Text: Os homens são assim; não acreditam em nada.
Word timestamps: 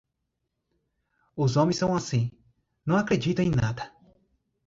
Os 1.35 1.57
homens 1.57 1.77
são 1.77 1.95
assim; 1.95 2.31
não 2.83 2.97
acreditam 2.97 3.45
em 3.45 3.51
nada. 3.51 3.95